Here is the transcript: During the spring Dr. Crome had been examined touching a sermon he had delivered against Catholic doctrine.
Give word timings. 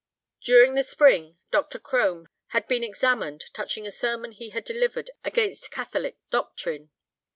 During 0.41 0.73
the 0.73 0.81
spring 0.81 1.37
Dr. 1.51 1.77
Crome 1.77 2.25
had 2.47 2.67
been 2.67 2.83
examined 2.83 3.45
touching 3.53 3.85
a 3.85 3.91
sermon 3.91 4.31
he 4.31 4.49
had 4.49 4.63
delivered 4.63 5.11
against 5.23 5.69
Catholic 5.69 6.17
doctrine. 6.31 6.89